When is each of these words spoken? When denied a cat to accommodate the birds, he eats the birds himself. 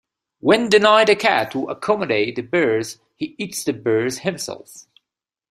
When 0.39 0.67
denied 0.67 1.09
a 1.09 1.15
cat 1.15 1.51
to 1.51 1.65
accommodate 1.65 2.35
the 2.35 2.41
birds, 2.41 2.97
he 3.17 3.35
eats 3.37 3.63
the 3.63 3.71
birds 3.73 4.17
himself. 4.17 4.87